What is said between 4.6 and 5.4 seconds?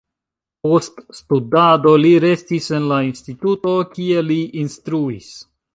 instruis.